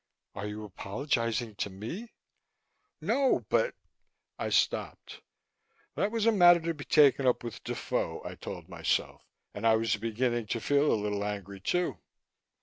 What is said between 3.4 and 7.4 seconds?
but" I stopped. That was a matter to be taken